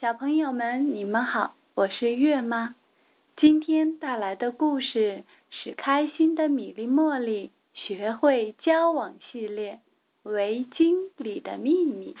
[0.00, 2.76] 小朋友们，你们好，我是月妈。
[3.36, 9.80] 今天带来的故事是《开心的米粒茉莉学会交往系列》
[10.30, 12.14] 围巾里的秘密。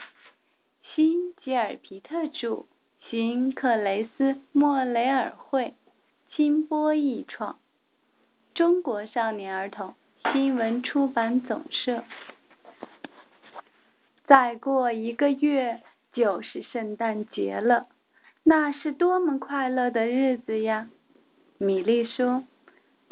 [0.92, 2.66] 新吉尔皮特著，
[3.08, 5.74] 新克雷斯莫雷尔绘，
[6.34, 7.60] 金波译创，
[8.54, 9.94] 中国少年儿童
[10.32, 12.02] 新闻出版总社。
[14.26, 15.80] 再过一个月。
[16.18, 17.86] 就是圣诞节了，
[18.42, 20.88] 那是多么快乐的日子呀！
[21.58, 22.42] 米莉说：“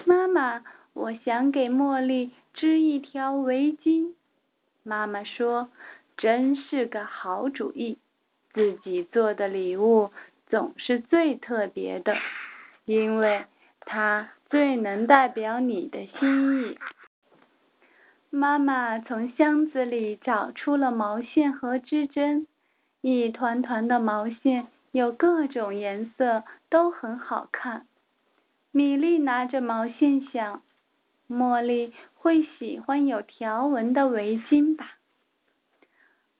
[0.04, 4.14] 妈妈，我想给茉莉织一条围巾。”
[4.82, 5.68] 妈妈说
[6.18, 7.96] ：“真是个好主意，
[8.52, 10.10] 自己做的礼物
[10.48, 12.16] 总是最特别的，
[12.86, 13.44] 因为
[13.78, 16.76] 它最能代表你的心意。”
[18.30, 22.48] 妈妈从箱子里找出了毛线和织针。
[23.08, 27.86] 一团团的毛线有各种颜色，都很好看。
[28.72, 30.60] 米莉拿着毛线想：
[31.28, 34.96] 茉莉会喜欢有条纹的围巾吧？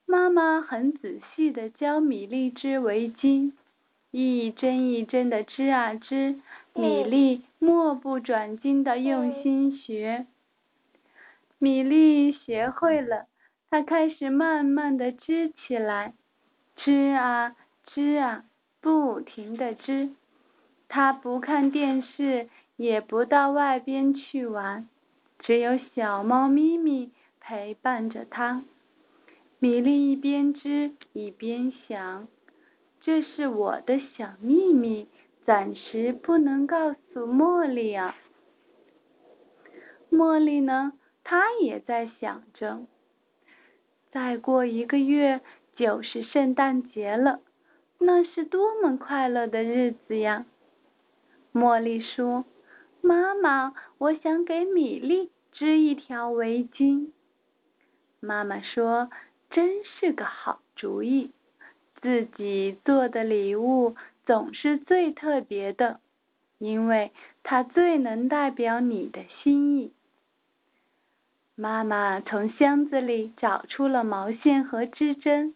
[0.07, 3.53] 妈妈很仔细的教米莉织围巾，
[4.11, 6.41] 一针一针的织啊织，
[6.75, 10.27] 米莉目不转睛的用心学。
[11.61, 13.27] 米莉学会了，
[13.71, 16.13] 她开始慢慢的织起来。
[16.77, 18.45] 织啊织啊，
[18.81, 20.11] 不停的织。
[20.89, 24.89] 他不看电视，也不到外边去玩，
[25.41, 27.11] 只有小猫咪咪
[27.41, 28.63] 陪伴着他。
[29.59, 32.29] 米粒一边织一边想
[33.03, 35.09] ：“这是我的小秘密，
[35.45, 38.15] 暂时不能告诉茉莉啊。”
[40.13, 40.93] 茉莉呢？
[41.25, 42.87] 她也在想着。
[44.13, 45.41] 再过一个月。
[45.77, 47.41] 就是圣诞节了，
[47.99, 50.47] 那是多么快乐的日子呀！
[51.53, 52.47] 茉莉说
[53.03, 57.11] ：“妈妈，我想给米莉织一条围巾。”
[58.21, 59.11] 妈妈说
[59.51, 61.31] ：“真是个好主意，
[62.01, 66.01] 自己做的礼物总是最特别的，
[66.59, 67.13] 因为
[67.43, 69.93] 它最能代表你的心意。”
[71.55, 75.55] 妈妈从箱子里找出了毛线和织针。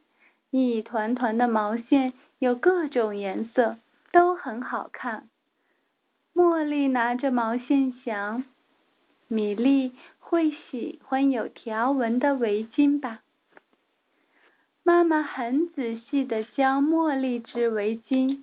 [0.50, 3.78] 一团团的毛线有各种颜色，
[4.12, 5.28] 都很好看。
[6.34, 8.44] 茉莉拿着毛线想：
[9.28, 13.22] 米莉会喜欢有条纹的围巾吧？
[14.82, 18.42] 妈妈很仔细的教茉莉织围巾，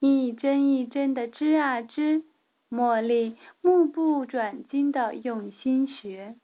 [0.00, 2.24] 一针一针的织啊织，
[2.70, 6.34] 茉莉目不转睛的用心学。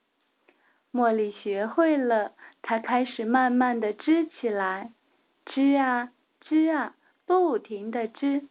[0.94, 2.30] 茉莉学会了，
[2.62, 4.92] 她开始慢慢的织起来，
[5.44, 6.12] 织啊
[6.42, 6.94] 织啊，
[7.26, 8.44] 不停的织。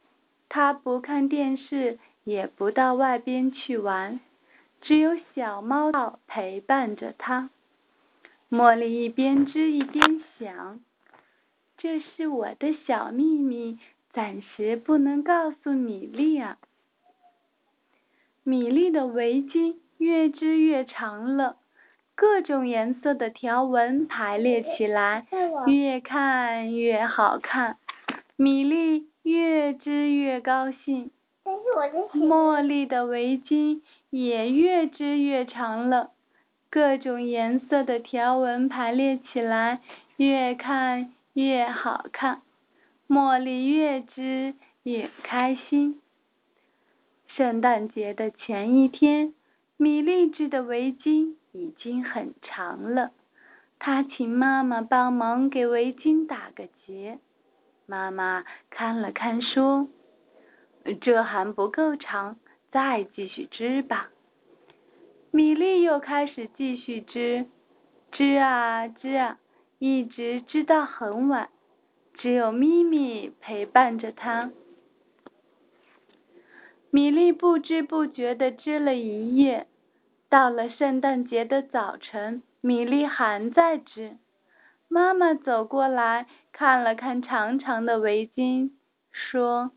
[0.50, 4.20] 她不看电视，也不到外边去玩，
[4.82, 7.50] 只有小猫陪伴着她。
[8.52, 10.82] 茉莉一边织一边想
[11.80, 13.80] ：“这是我的小秘密，
[14.12, 16.58] 暂时不能告诉米莉啊。”
[18.44, 21.56] 米莉的围巾越织越长了。
[22.24, 25.28] 各种颜色的条纹排列起来，
[25.68, 27.76] 越看越好看。
[28.38, 31.12] 米粒越织越高兴，
[32.14, 36.12] 茉莉的围巾也越织越长了。
[36.70, 39.82] 各种颜色的条纹排列起来，
[40.16, 42.42] 越看越好看。
[43.10, 46.00] 茉莉越织越开心。
[47.28, 49.34] 圣诞节的前一天，
[49.76, 51.36] 米粒织的围巾。
[51.54, 53.12] 已经很长了，
[53.78, 57.20] 他请妈妈帮忙给围巾打个结。
[57.86, 59.88] 妈妈看了看，说
[61.00, 62.38] ：“这还不够长，
[62.72, 64.10] 再继续织吧。”
[65.30, 67.46] 米莉又开始继续织，
[68.12, 69.38] 织啊织啊，
[69.78, 71.50] 一直织到很晚，
[72.16, 74.50] 只有咪咪陪伴着她。
[76.90, 79.68] 米莉不知不觉的织了一夜。
[80.34, 84.18] 到了圣诞节的早晨，米莉还在织。
[84.88, 88.72] 妈妈走过来看了看长长的围巾，
[89.12, 89.70] 说：“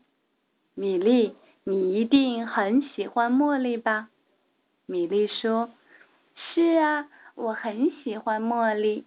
[0.73, 4.09] 米莉，你一定很喜欢茉莉吧？”
[4.87, 5.69] 米莉说
[6.33, 9.05] ：“是啊，我很喜欢茉莉。”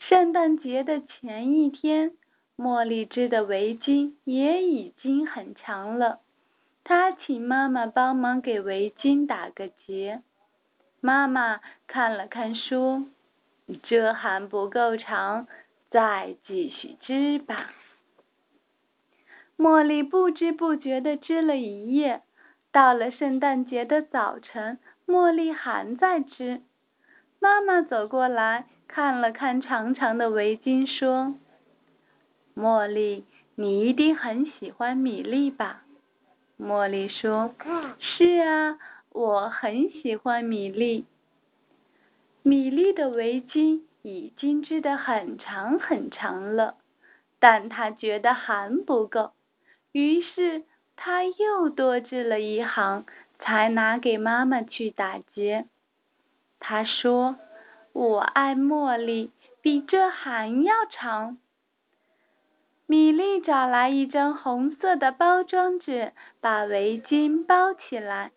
[0.00, 2.12] 圣诞节的前一天，
[2.58, 6.20] 茉莉织的围巾也已经很长了。
[6.88, 10.22] 他请妈妈帮忙给围巾打个结。
[11.02, 13.04] 妈妈看了看，说
[13.84, 15.46] ：“这还不够长，
[15.90, 17.74] 再继续织吧。”
[19.58, 22.22] 茉莉不知不觉地织了一夜。
[22.72, 26.62] 到了圣诞节的早晨，茉莉还在织。
[27.38, 31.34] 妈妈走过来看了看长长的围巾，说
[32.56, 33.26] ：“茉莉，
[33.56, 35.82] 你一定很喜欢米粒吧？”
[36.58, 37.54] 茉莉说
[38.00, 38.78] ：“是啊，
[39.10, 41.06] 我很喜欢米粒。”
[42.42, 46.76] 米粒的围巾已经织得很长很长了，
[47.38, 49.32] 但她觉得还不够，
[49.92, 50.64] 于是。
[51.00, 53.06] 他又多织了一行，
[53.38, 55.64] 才拿给妈妈去打结。
[56.58, 57.36] 他说
[57.94, 61.38] ：“我爱茉莉，比这还要长。”
[62.88, 68.32] 米莉找来一张红色的包装纸，把围巾包起来，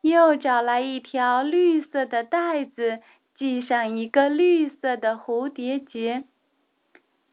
[0.00, 3.00] 又找来一条绿色的带子，
[3.36, 6.24] 系上一个绿色的蝴蝶结。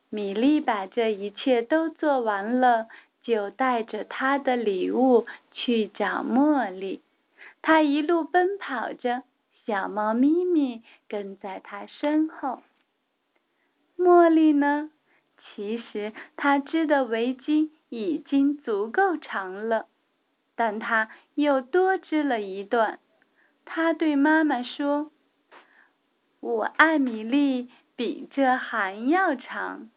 [0.10, 2.88] 米莉把这一切都做完了。
[3.24, 7.02] 就带着他的礼物去找茉莉，
[7.62, 9.24] 他一路奔跑着，
[9.66, 12.62] 小猫咪咪跟在他身后。
[13.98, 14.90] 茉莉呢？
[15.58, 19.88] 其实他织的围巾已经足够长了，
[20.56, 23.00] 但他又多织了一段。
[23.66, 25.10] 他对妈妈说
[26.40, 29.90] ：“我爱米粒，比这还要长。”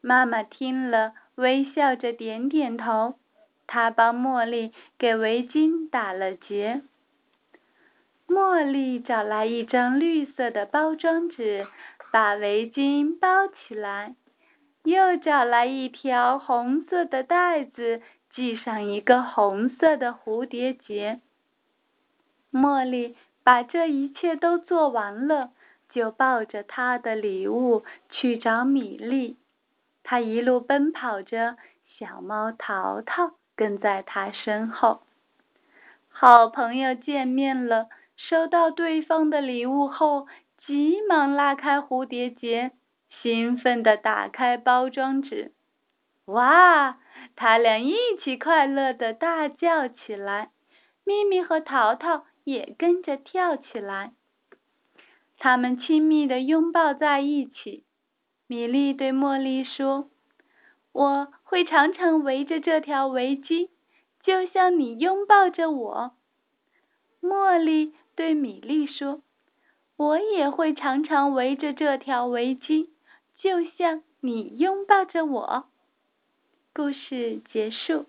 [0.00, 1.14] 妈妈听了。
[1.34, 3.16] 微笑着点点头，
[3.66, 6.82] 她帮茉莉给围巾打了结。
[8.28, 11.66] 茉莉找来一张绿色的包装纸，
[12.12, 14.14] 把围巾包起来，
[14.84, 18.02] 又找来一条红色的带子，
[18.34, 21.20] 系上一个红色的蝴蝶结。
[22.52, 25.50] 茉莉把这一切都做完了，
[25.90, 29.36] 就抱着她的礼物去找米粒。
[30.02, 31.56] 她一路奔跑着，
[31.98, 35.00] 小猫淘淘跟在她身后。
[36.10, 40.26] 好朋友见面了，收到对方的礼物后，
[40.66, 42.70] 急忙拉开蝴蝶结，
[43.22, 45.52] 兴奋地打开包装纸。
[46.26, 46.98] 哇！
[47.36, 50.50] 他俩一起快乐地大叫起来，
[51.04, 54.12] 咪咪和淘淘也跟着跳起来。
[55.36, 57.84] 他们亲密地拥抱在一起。
[58.46, 60.10] 米莉对茉莉说
[60.92, 63.70] ：“我会常常围着这条围巾，
[64.22, 66.12] 就像你拥抱着我。”
[67.20, 69.22] 茉莉对米莉说
[69.96, 72.90] ：“我也会常常围着这条围巾，
[73.44, 75.68] 就像你拥抱着我。”
[76.72, 78.06] 故事结束。